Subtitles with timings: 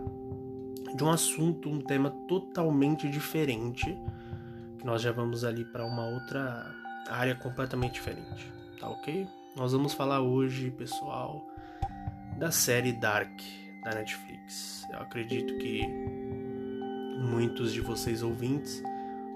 [0.96, 3.86] de um assunto, um tema totalmente diferente,
[4.78, 6.74] que nós já vamos ali para uma outra
[7.10, 9.28] área completamente diferente, tá ok?
[9.56, 11.46] Nós vamos falar hoje, pessoal,
[12.38, 13.32] da série Dark
[13.84, 14.86] da Netflix.
[14.90, 15.82] Eu acredito que
[17.20, 18.82] muitos de vocês ouvintes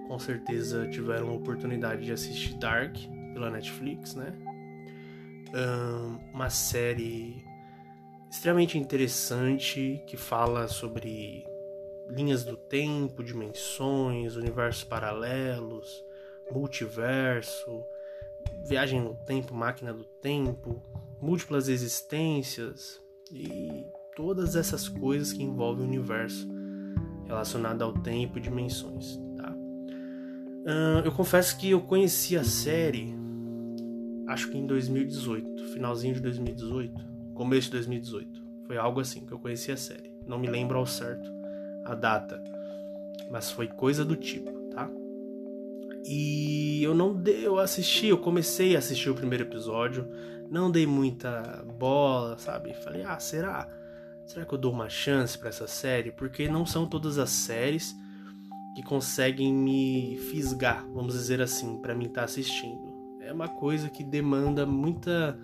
[0.07, 2.95] com certeza tiveram a oportunidade de assistir Dark
[3.33, 4.33] pela Netflix, né?
[6.33, 7.43] Uma série
[8.29, 11.45] extremamente interessante que fala sobre
[12.09, 16.03] linhas do tempo, dimensões, universos paralelos,
[16.51, 17.83] multiverso,
[18.67, 20.81] viagem no tempo, máquina do tempo,
[21.21, 23.85] múltiplas existências e
[24.15, 26.47] todas essas coisas que envolvem o universo
[27.25, 29.19] relacionado ao tempo e dimensões.
[29.35, 29.53] Tá?
[31.03, 33.15] eu confesso que eu conheci a série
[34.27, 36.93] acho que em 2018, finalzinho de 2018,
[37.33, 38.43] começo de 2018.
[38.67, 40.11] Foi algo assim que eu conheci a série.
[40.27, 41.31] Não me lembro ao certo
[41.85, 42.43] a data,
[43.31, 44.89] mas foi coisa do tipo, tá?
[46.05, 50.07] E eu não dei, eu assisti, eu comecei a assistir o primeiro episódio,
[50.49, 52.73] não dei muita bola, sabe?
[52.73, 53.69] Falei: "Ah, será?
[54.25, 56.11] Será que eu dou uma chance para essa série?
[56.11, 57.95] Porque não são todas as séries
[58.75, 62.86] que conseguem me fisgar, vamos dizer assim, para mim estar tá assistindo
[63.27, 65.37] é uma coisa que demanda muita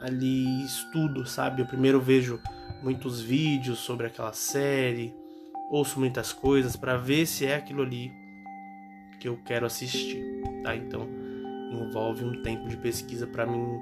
[0.00, 1.60] ali estudo, sabe?
[1.60, 2.40] Eu primeiro vejo
[2.82, 5.12] muitos vídeos sobre aquela série,
[5.68, 8.12] ouço muitas coisas para ver se é aquilo ali
[9.18, 10.22] que eu quero assistir,
[10.62, 10.76] tá?
[10.76, 11.08] Então
[11.72, 13.80] envolve um tempo de pesquisa para mim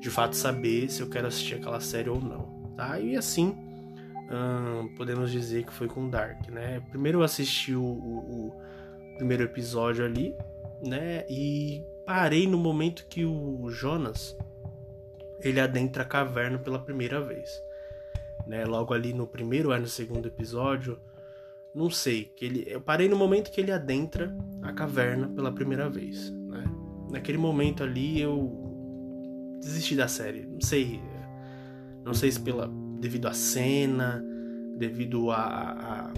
[0.00, 2.98] de fato saber se eu quero assistir aquela série ou não, tá?
[2.98, 3.54] E assim
[4.30, 6.80] hum, podemos dizer que foi com Dark, né?
[6.88, 10.34] Primeiro eu assisti o, o, o primeiro episódio ali,
[10.82, 11.26] né?
[11.28, 14.36] E parei no momento que o Jonas
[15.40, 17.50] ele adentra a caverna pela primeira vez.
[18.46, 18.64] Né?
[18.64, 20.98] Logo ali no primeiro ou no segundo episódio,
[21.74, 25.90] não sei, que ele eu parei no momento que ele adentra a caverna pela primeira
[25.90, 26.64] vez, né?
[27.10, 31.02] Naquele momento ali eu desisti da série, não sei,
[32.02, 32.66] não sei se pela
[32.98, 34.24] devido à cena,
[34.78, 36.14] devido a, a,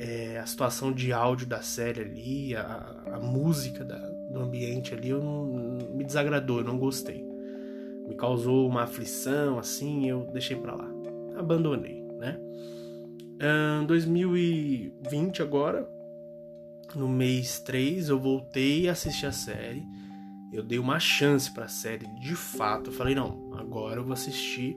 [0.00, 5.10] é, a situação de áudio da série ali, a, a música da, do ambiente ali,
[5.10, 5.44] eu não,
[5.94, 7.24] me desagradou, eu não gostei.
[8.06, 10.88] Me causou uma aflição, assim, eu deixei para lá.
[11.36, 12.38] Abandonei, né?
[13.80, 15.88] Um, 2020 agora,
[16.94, 19.84] no mês 3, eu voltei a assistir a série.
[20.52, 22.90] Eu dei uma chance para a série, de fato.
[22.90, 24.76] Eu falei, não, agora eu vou assistir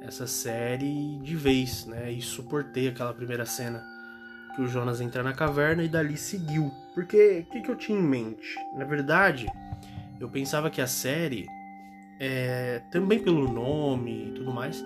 [0.00, 2.10] essa série de vez, né?
[2.10, 3.84] E suportei aquela primeira cena
[4.58, 6.72] que o Jonas entra na caverna e dali seguiu.
[6.92, 8.56] Porque o que, que, eu tinha em mente?
[8.76, 9.46] Na verdade,
[10.18, 11.46] eu pensava que a série,
[12.18, 14.84] é, também pelo nome e tudo mais,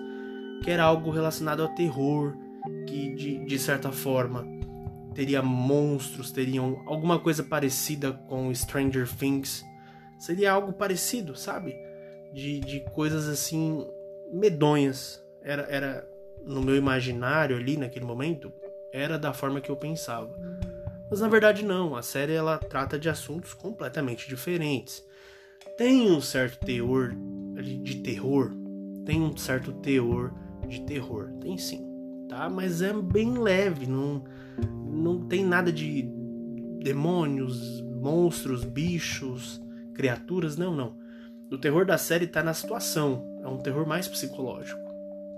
[0.63, 2.37] que era algo relacionado ao terror,
[2.85, 4.45] que de, de certa forma
[5.15, 9.65] teria monstros, teriam alguma coisa parecida com Stranger Things.
[10.19, 11.75] Seria algo parecido, sabe?
[12.31, 13.87] De, de coisas assim
[14.31, 15.19] medonhas.
[15.41, 16.07] Era, era
[16.45, 18.53] no meu imaginário ali naquele momento,
[18.93, 20.29] era da forma que eu pensava.
[21.09, 25.03] Mas na verdade não, a série ela trata de assuntos completamente diferentes.
[25.77, 27.13] Tem um certo teor
[27.55, 28.51] de terror,
[29.03, 30.31] tem um certo teor
[30.67, 31.83] de terror, tem sim,
[32.29, 32.49] tá?
[32.49, 34.23] Mas é bem leve, não,
[34.85, 36.03] não tem nada de
[36.81, 39.61] demônios, monstros, bichos,
[39.93, 40.95] criaturas, não, não.
[41.51, 44.81] O terror da série tá na situação, é um terror mais psicológico,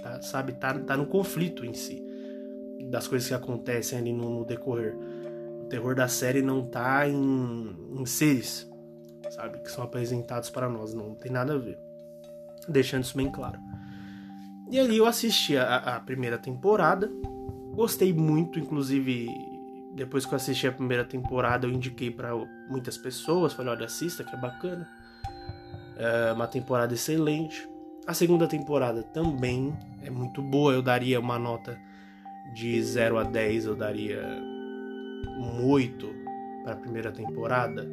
[0.02, 0.22] tá?
[0.22, 0.54] Sabe?
[0.54, 2.02] Tá, tá no conflito em si,
[2.84, 4.96] das coisas que acontecem ali no, no decorrer.
[5.62, 8.70] O terror da série não tá em, em seres,
[9.32, 9.60] sabe?
[9.60, 11.80] Que são apresentados para nós, não tem nada a ver.
[12.68, 13.60] Deixando isso bem claro.
[14.70, 17.12] E ali eu assisti a, a primeira temporada,
[17.74, 19.28] gostei muito, inclusive
[19.96, 22.36] depois que eu assisti a primeira temporada, eu indiquei para
[22.70, 24.88] muitas pessoas, falei, olha, assista, que é bacana.
[25.96, 27.68] É uma temporada excelente.
[28.06, 29.74] A segunda temporada também
[30.04, 31.80] é muito boa, eu daria uma nota
[32.54, 34.22] de 0 a 10, eu daria
[35.40, 36.08] um 8
[36.64, 37.86] para a primeira temporada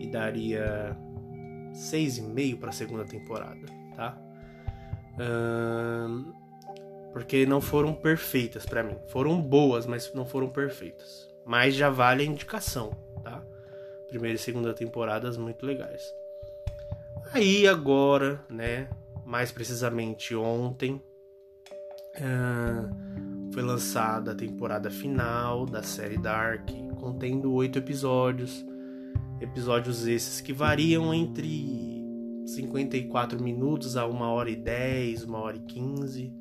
[0.00, 0.96] e daria
[1.72, 4.18] 6,5 para a segunda temporada, tá?
[7.12, 8.96] porque não foram perfeitas para mim.
[9.08, 11.28] Foram boas, mas não foram perfeitas.
[11.44, 12.90] Mas já vale a indicação,
[13.22, 13.42] tá?
[14.08, 16.02] Primeira e segunda temporadas muito legais.
[17.32, 18.88] Aí agora, né?
[19.24, 21.02] Mais precisamente ontem,
[23.58, 26.70] foi lançada a temporada final da série Dark,
[27.00, 28.64] contendo oito episódios.
[29.40, 32.00] Episódios esses que variam entre
[32.46, 36.32] 54 minutos a 1 hora e 10, 1 hora e 15.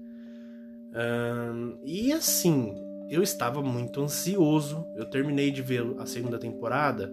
[0.93, 2.75] Um, e assim,
[3.09, 4.85] eu estava muito ansioso.
[4.95, 7.11] Eu terminei de ver a segunda temporada,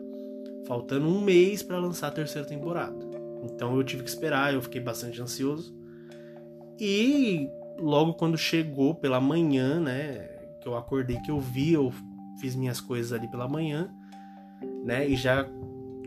[0.67, 2.99] faltando um mês para lançar a terceira temporada.
[3.43, 5.75] Então eu tive que esperar, eu fiquei bastante ansioso.
[6.79, 7.49] E
[7.79, 10.29] logo quando chegou pela manhã, né,
[10.61, 11.93] que eu acordei, que eu vi, eu
[12.39, 13.91] fiz minhas coisas ali pela manhã,
[14.85, 15.47] né, e já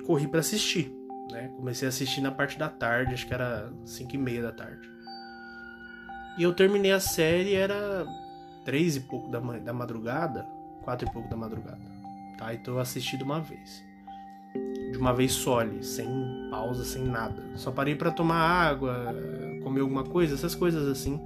[0.06, 0.94] corri para assistir.
[1.32, 1.50] Né?
[1.56, 4.90] Comecei a assistir na parte da tarde, acho que era 5 e meia da tarde.
[6.38, 8.06] E eu terminei a série, era
[8.64, 10.48] três e pouco da, da madrugada,
[10.84, 11.82] quatro e pouco da madrugada.
[12.38, 12.54] Tá?
[12.54, 13.84] Então eu assisti de uma vez.
[14.92, 16.08] De uma vez só ali, sem
[16.52, 17.44] pausa, sem nada.
[17.56, 19.16] Só parei para tomar água,
[19.64, 21.20] comer alguma coisa, essas coisas assim.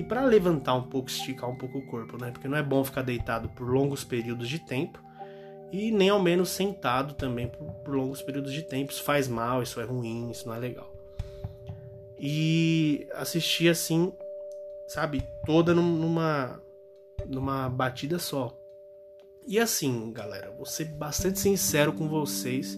[0.00, 2.30] E para levantar um pouco, esticar um pouco o corpo, né?
[2.30, 4.98] Porque não é bom ficar deitado por longos períodos de tempo
[5.70, 8.90] e nem ao menos sentado também por, por, longos períodos de tempo.
[8.90, 10.90] Isso faz mal, isso é ruim, isso não é legal.
[12.18, 14.10] E assisti assim,
[14.88, 16.58] sabe, toda numa
[17.28, 18.58] numa batida só.
[19.46, 22.74] E assim, galera, vou ser bastante sincero com vocês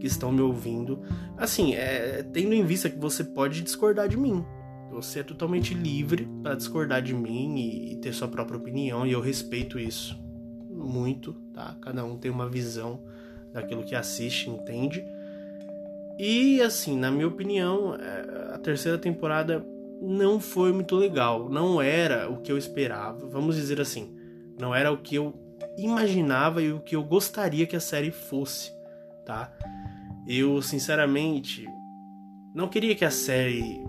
[0.00, 1.04] que estão me ouvindo.
[1.36, 4.44] Assim, é, tendo em vista que você pode discordar de mim.
[4.92, 7.58] Você é totalmente livre para discordar de mim
[7.90, 10.16] e ter sua própria opinião e eu respeito isso
[10.70, 11.76] muito, tá?
[11.80, 13.00] Cada um tem uma visão
[13.52, 15.04] daquilo que assiste, entende.
[16.18, 19.64] E assim, na minha opinião, é, a terceira temporada
[20.00, 24.14] não foi muito legal, não era o que eu esperava, vamos dizer assim,
[24.58, 25.32] não era o que eu
[25.78, 28.72] imaginava e o que eu gostaria que a série fosse,
[29.24, 29.52] tá?
[30.26, 31.66] Eu, sinceramente,
[32.54, 33.80] não queria que a série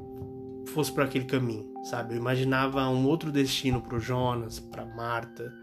[0.69, 2.13] fosse para aquele caminho, sabe?
[2.13, 5.53] Eu imaginava um outro destino pro Jonas, pra Marta,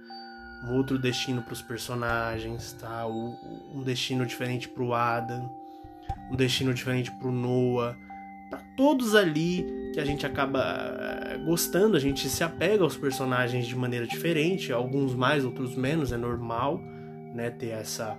[0.64, 3.06] um outro destino para os personagens, tá?
[3.06, 5.50] Um destino diferente para o Adam,
[6.30, 7.96] um destino diferente para o Noah,
[8.50, 13.66] para todos ali que a gente acaba eh, gostando, a gente se apega aos personagens
[13.66, 16.78] de maneira diferente, alguns mais, outros menos, é normal,
[17.34, 17.50] né?
[17.50, 18.16] Ter essa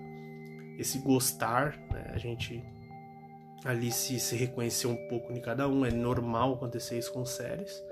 [0.78, 2.12] esse gostar, né?
[2.14, 2.64] A gente
[3.64, 7.84] ali se, reconhecer um pouco em cada um, é normal acontecer isso com séries.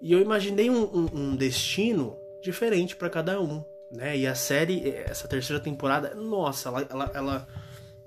[0.00, 4.16] E eu imaginei um, um, um destino diferente para cada um, né?
[4.16, 7.48] E a série, essa terceira temporada, nossa, ela, ela, ela,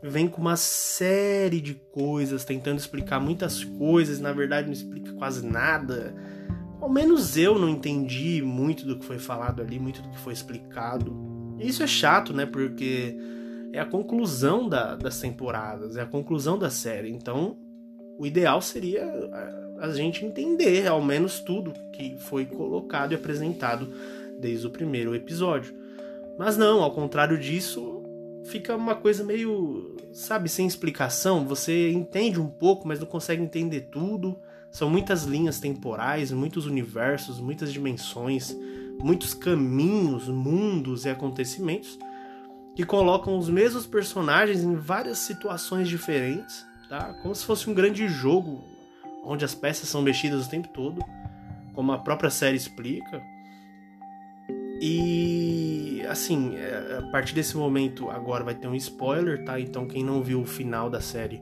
[0.01, 5.45] vem com uma série de coisas, tentando explicar muitas coisas, na verdade não explica quase
[5.45, 6.15] nada.
[6.79, 10.33] Ao menos eu não entendi muito do que foi falado ali, muito do que foi
[10.33, 11.13] explicado.
[11.59, 12.45] E isso é chato, né?
[12.45, 13.15] Porque
[13.73, 17.09] é a conclusão da, das temporadas, é a conclusão da série.
[17.09, 17.57] Então,
[18.17, 19.05] o ideal seria
[19.79, 23.87] a gente entender ao menos tudo que foi colocado e apresentado
[24.39, 25.73] desde o primeiro episódio.
[26.37, 28.03] Mas não, ao contrário disso,
[28.45, 31.45] fica uma coisa meio, sabe, sem explicação.
[31.45, 34.37] Você entende um pouco, mas não consegue entender tudo.
[34.69, 38.55] São muitas linhas temporais, muitos universos, muitas dimensões,
[38.99, 41.97] muitos caminhos, mundos e acontecimentos
[42.75, 47.13] que colocam os mesmos personagens em várias situações diferentes, tá?
[47.21, 48.63] Como se fosse um grande jogo
[49.23, 51.03] onde as peças são mexidas o tempo todo,
[51.73, 53.21] como a própria série explica.
[54.81, 59.59] E assim, é, a partir desse momento agora vai ter um spoiler, tá?
[59.59, 61.41] Então quem não viu o final da série,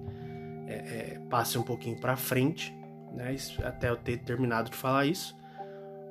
[0.68, 2.76] é, é, passe um pouquinho para frente,
[3.14, 3.36] né?
[3.64, 5.38] Até eu ter terminado de falar isso.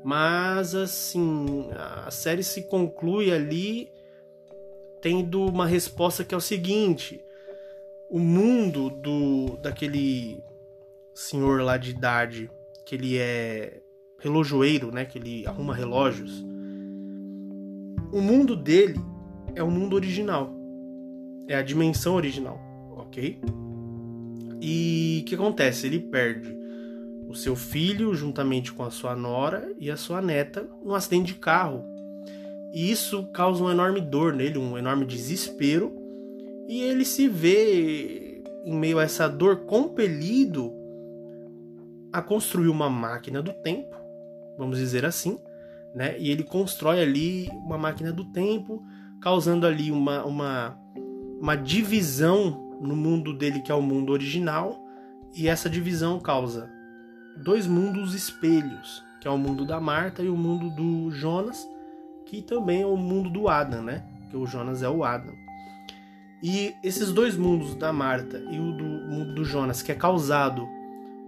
[0.05, 1.69] Mas assim,
[2.07, 3.89] a série se conclui ali
[5.01, 7.21] tendo uma resposta que é o seguinte:
[8.11, 10.43] o mundo do daquele
[11.15, 12.51] senhor lá de idade,
[12.87, 13.83] que ele é
[14.19, 16.45] relojoeiro, né, que ele arruma relógios.
[18.13, 18.99] O mundo dele
[19.55, 20.55] é o mundo original.
[21.49, 22.59] É a dimensão original,
[22.97, 23.41] OK?
[24.61, 25.87] E o que acontece?
[25.87, 26.57] Ele perde
[27.29, 31.39] o seu filho juntamente com a sua nora e a sua neta num acidente de
[31.39, 31.85] carro.
[32.73, 35.93] E isso causa uma enorme dor nele, um enorme desespero,
[36.69, 40.73] e ele se vê em meio a essa dor compelido
[42.13, 43.97] a construir uma máquina do tempo,
[44.57, 45.39] vamos dizer assim,
[45.95, 46.19] né?
[46.19, 48.83] E ele constrói ali uma máquina do tempo,
[49.21, 50.79] causando ali uma, uma,
[51.41, 54.79] uma divisão no mundo dele que é o mundo original,
[55.35, 56.71] e essa divisão causa
[57.37, 61.67] dois mundos espelhos, que é o mundo da Marta e o mundo do Jonas,
[62.29, 64.05] que também é o mundo do Adam, né?
[64.31, 65.33] Que o Jonas é o Adam.
[66.43, 70.69] E esses dois mundos da Marta e o do mundo do Jonas, que é causado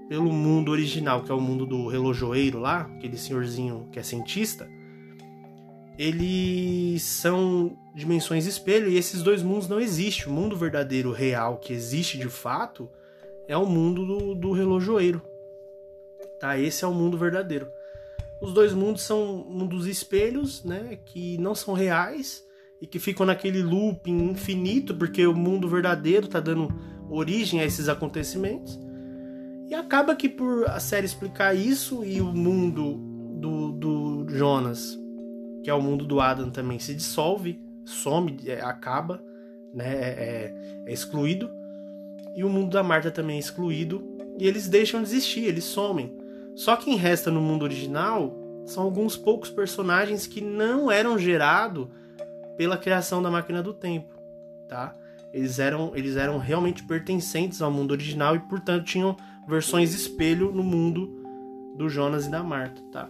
[0.09, 4.69] pelo mundo original, que é o mundo do relojoeiro lá, aquele senhorzinho que é cientista,
[5.99, 10.27] eles são dimensões espelho e esses dois mundos não existem.
[10.27, 12.89] O mundo verdadeiro, real, que existe de fato,
[13.49, 15.23] é o mundo do, do relojoeiro.
[16.39, 16.59] Tá?
[16.59, 17.69] Esse é o mundo verdadeiro.
[18.41, 22.43] Os dois mundos são mundos espelhos, né, que não são reais
[22.81, 26.69] e que ficam naquele looping infinito, porque o mundo verdadeiro está dando
[27.11, 28.79] origem a esses acontecimentos.
[29.69, 32.99] E acaba que por a série explicar isso e o mundo
[33.39, 34.99] do, do Jonas,
[35.63, 39.23] que é o mundo do Adam também, se dissolve, some, é, acaba,
[39.75, 41.51] né, é, é, é excluído.
[42.35, 44.03] E o mundo da Marta também é excluído.
[44.39, 46.17] E eles deixam de existir, eles somem.
[46.55, 51.89] Só quem resta no mundo original são alguns poucos personagens que não eram gerados
[52.57, 54.15] pela criação da máquina do tempo,
[54.69, 54.95] tá?
[55.33, 59.17] Eles eram, eles eram realmente pertencentes ao mundo original e, portanto, tinham
[59.49, 61.21] versões espelho no mundo
[61.77, 63.09] do Jonas e da Marta, tá?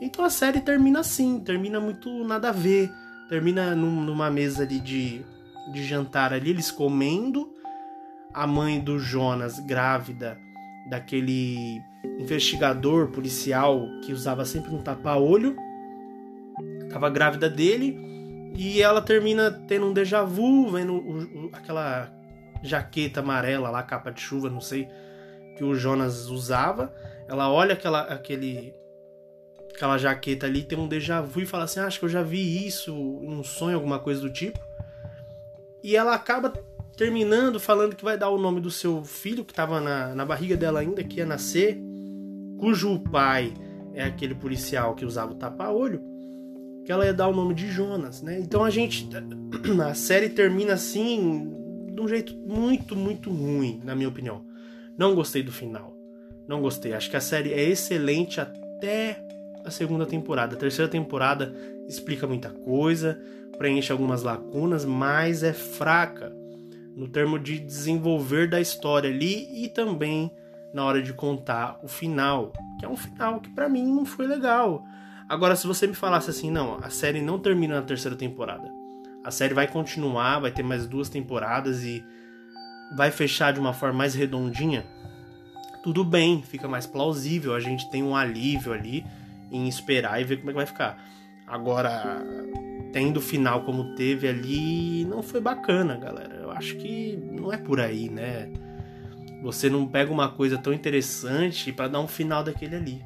[0.00, 2.90] Então a série termina assim, termina muito nada a ver,
[3.28, 5.24] termina num, numa mesa ali de,
[5.72, 7.52] de jantar ali, eles comendo,
[8.32, 10.38] a mãe do Jonas grávida
[10.88, 11.80] daquele
[12.18, 15.56] investigador policial que usava sempre um tapa-olho.
[16.90, 18.06] Tava grávida dele
[18.56, 22.10] e ela termina tendo um déjà vu, vendo o, o, aquela
[22.62, 24.88] jaqueta amarela lá, capa de chuva, não sei,
[25.56, 26.94] que o Jonas usava.
[27.28, 28.74] Ela olha aquela, aquele,
[29.74, 32.22] aquela jaqueta ali, tem um déjà vu e fala assim: ah, Acho que eu já
[32.22, 34.58] vi isso em um sonho, alguma coisa do tipo.
[35.82, 36.52] E ela acaba
[36.96, 40.56] terminando falando que vai dar o nome do seu filho, que estava na, na barriga
[40.56, 41.78] dela ainda, que ia nascer,
[42.58, 43.52] cujo pai
[43.92, 46.00] é aquele policial que usava o tapa-olho,
[46.84, 48.38] que ela ia dar o nome de Jonas, né?
[48.40, 49.08] Então a gente.
[49.84, 51.52] A série termina assim,
[51.92, 54.44] de um jeito muito, muito ruim, na minha opinião.
[54.96, 55.94] Não gostei do final.
[56.48, 56.92] Não gostei.
[56.94, 59.20] Acho que a série é excelente até
[59.64, 60.54] a segunda temporada.
[60.54, 61.52] A terceira temporada
[61.88, 63.20] explica muita coisa,
[63.58, 66.32] preenche algumas lacunas, mas é fraca
[66.96, 70.30] no termo de desenvolver da história ali e também
[70.72, 74.26] na hora de contar o final, que é um final que para mim não foi
[74.26, 74.82] legal.
[75.28, 78.72] Agora, se você me falasse assim, não, a série não termina na terceira temporada,
[79.22, 82.02] a série vai continuar, vai ter mais duas temporadas e
[82.96, 84.86] vai fechar de uma forma mais redondinha,
[85.82, 89.04] tudo bem, fica mais plausível, a gente tem um alívio ali
[89.52, 90.98] em esperar e ver como é que vai ficar.
[91.46, 92.24] Agora,
[92.96, 96.34] tendo o final como teve ali, não foi bacana, galera.
[96.36, 98.50] Eu acho que não é por aí, né?
[99.42, 103.04] Você não pega uma coisa tão interessante para dar um final daquele ali,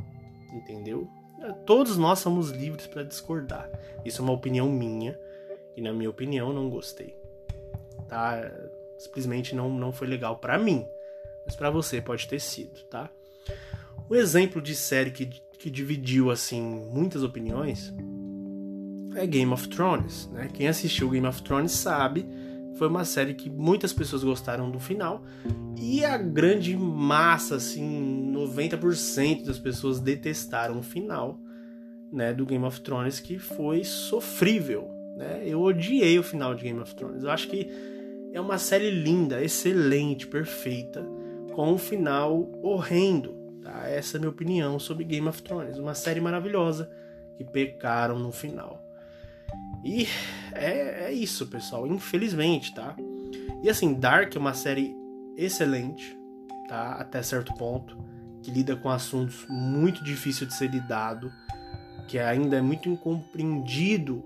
[0.53, 1.11] entendeu?
[1.67, 3.69] Todos nós somos livres para discordar.
[4.05, 5.19] Isso é uma opinião minha
[5.77, 7.17] e na minha opinião não gostei.
[8.09, 8.49] Tá?
[8.97, 10.87] Simplesmente não não foi legal para mim,
[11.45, 13.11] mas para você pode ter sido, tá?
[14.09, 17.93] O exemplo de série que, que dividiu assim muitas opiniões
[19.15, 20.29] é Game of Thrones.
[20.33, 20.49] Né?
[20.53, 22.27] Quem assistiu Game of Thrones sabe
[22.77, 25.23] foi uma série que muitas pessoas gostaram do final
[25.77, 31.39] e a grande massa, assim, 90% das pessoas detestaram o final
[32.11, 34.91] né, do Game of Thrones, que foi sofrível.
[35.17, 35.43] Né?
[35.45, 37.23] Eu odiei o final de Game of Thrones.
[37.23, 37.71] Eu acho que
[38.33, 41.07] é uma série linda, excelente, perfeita,
[41.53, 43.35] com um final horrendo.
[43.63, 43.89] Tá?
[43.89, 45.79] Essa é a minha opinião sobre Game of Thrones.
[45.79, 46.91] Uma série maravilhosa
[47.37, 48.90] que pecaram no final.
[49.85, 50.07] E
[50.53, 51.87] é, é isso, pessoal.
[51.87, 52.95] Infelizmente, tá?
[53.63, 54.95] E assim, Dark é uma série
[55.37, 56.17] excelente,
[56.69, 56.93] tá?
[56.93, 57.97] Até certo ponto,
[58.43, 61.31] que lida com assuntos muito difíceis de ser lidado,
[62.09, 64.23] que ainda é muito incompreendido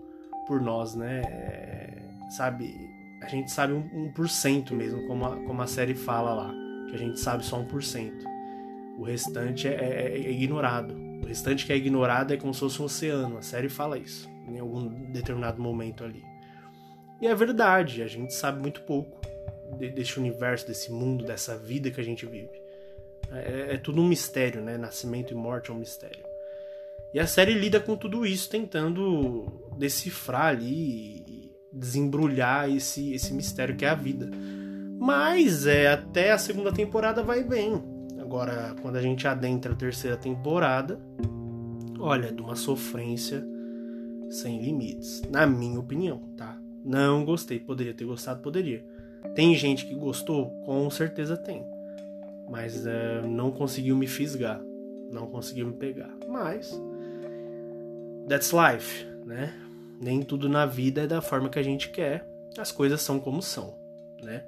[0.46, 1.22] por nós, né?
[1.22, 2.74] É, sabe,
[3.22, 6.54] a gente sabe um, por cento mesmo, como a, como a série fala lá,
[6.88, 8.24] que a gente sabe só um por cento.
[8.98, 10.94] O restante é, é, é ignorado.
[11.22, 13.38] O restante que é ignorado é como se fosse um oceano.
[13.38, 16.22] A série fala isso em algum determinado momento ali.
[17.20, 19.20] E é verdade, a gente sabe muito pouco
[19.78, 22.62] desse universo, desse mundo, dessa vida que a gente vive.
[23.32, 24.76] É, é, tudo um mistério, né?
[24.76, 26.24] Nascimento e morte é um mistério.
[27.12, 29.46] E a série lida com tudo isso, tentando
[29.78, 34.28] decifrar ali, desembrulhar esse, esse mistério que é a vida.
[34.98, 37.82] Mas é até a segunda temporada vai bem.
[38.20, 41.00] Agora, quando a gente adentra a terceira temporada,
[41.98, 43.44] olha, de uma sofrência
[44.30, 46.58] sem limites, na minha opinião, tá?
[46.84, 48.84] Não gostei, poderia ter gostado, poderia.
[49.34, 50.50] Tem gente que gostou?
[50.64, 51.64] Com certeza tem.
[52.50, 54.60] Mas é, não conseguiu me fisgar,
[55.10, 56.10] não conseguiu me pegar.
[56.28, 56.78] Mas
[58.28, 59.54] that's life, né?
[60.00, 62.28] Nem tudo na vida é da forma que a gente quer.
[62.58, 63.74] As coisas são como são,
[64.22, 64.44] né?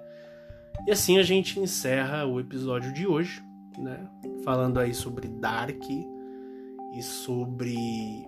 [0.86, 3.42] E assim a gente encerra o episódio de hoje,
[3.78, 4.06] né?
[4.44, 5.82] Falando aí sobre Dark
[6.94, 8.26] e sobre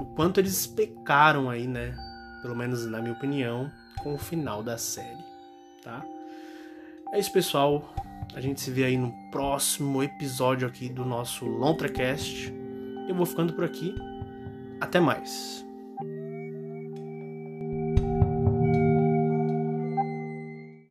[0.00, 1.96] o quanto eles pecaram aí, né?
[2.42, 3.70] Pelo menos na minha opinião,
[4.02, 5.24] com o final da série,
[5.82, 6.04] tá?
[7.12, 7.94] É isso, pessoal.
[8.34, 12.52] A gente se vê aí no próximo episódio aqui do nosso Lontrecast.
[13.08, 13.94] Eu vou ficando por aqui.
[14.80, 15.67] Até mais.